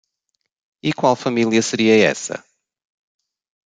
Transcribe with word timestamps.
E 0.81 0.91
qual 0.93 1.15
família 1.15 1.61
seria 1.61 1.95
essa? 2.11 2.43